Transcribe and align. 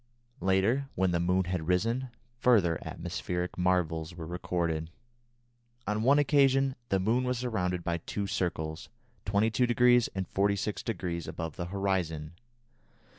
Later, 0.39 0.89
when 0.95 1.11
the 1.11 1.19
moon 1.19 1.43
had 1.43 1.67
risen, 1.67 2.09
further 2.39 2.79
atmospheric 2.83 3.55
marvels 3.55 4.15
were 4.15 4.25
recorded. 4.25 4.89
On 5.85 6.01
one 6.01 6.17
occasion 6.17 6.75
the 6.89 6.99
moon 6.99 7.23
was 7.23 7.37
surrounded 7.37 7.83
by 7.83 7.97
two 7.99 8.25
circles, 8.25 8.89
22° 9.27 10.09
and 10.15 10.27
46° 10.27 11.27
above 11.27 11.55
the 11.55 11.65
horizon. 11.65 12.33